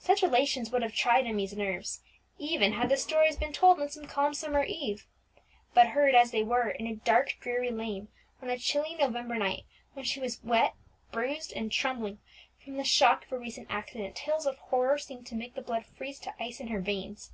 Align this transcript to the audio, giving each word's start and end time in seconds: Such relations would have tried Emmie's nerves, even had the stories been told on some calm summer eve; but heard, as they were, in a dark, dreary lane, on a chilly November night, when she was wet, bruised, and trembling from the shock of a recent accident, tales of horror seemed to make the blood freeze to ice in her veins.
Such 0.00 0.22
relations 0.22 0.72
would 0.72 0.82
have 0.82 0.92
tried 0.92 1.24
Emmie's 1.24 1.56
nerves, 1.56 2.02
even 2.36 2.72
had 2.72 2.88
the 2.88 2.96
stories 2.96 3.36
been 3.36 3.52
told 3.52 3.80
on 3.80 3.88
some 3.88 4.08
calm 4.08 4.34
summer 4.34 4.64
eve; 4.64 5.06
but 5.72 5.90
heard, 5.90 6.16
as 6.16 6.32
they 6.32 6.42
were, 6.42 6.68
in 6.68 6.88
a 6.88 6.96
dark, 6.96 7.36
dreary 7.38 7.70
lane, 7.70 8.08
on 8.42 8.50
a 8.50 8.58
chilly 8.58 8.96
November 8.96 9.36
night, 9.36 9.66
when 9.92 10.04
she 10.04 10.18
was 10.18 10.42
wet, 10.42 10.74
bruised, 11.12 11.52
and 11.52 11.70
trembling 11.70 12.18
from 12.64 12.76
the 12.76 12.82
shock 12.82 13.24
of 13.26 13.30
a 13.30 13.38
recent 13.38 13.68
accident, 13.70 14.16
tales 14.16 14.46
of 14.46 14.58
horror 14.58 14.98
seemed 14.98 15.28
to 15.28 15.36
make 15.36 15.54
the 15.54 15.62
blood 15.62 15.86
freeze 15.86 16.18
to 16.18 16.34
ice 16.42 16.58
in 16.58 16.66
her 16.66 16.80
veins. 16.80 17.30